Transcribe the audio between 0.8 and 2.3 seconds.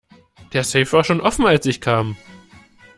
war schon offen als ich kam.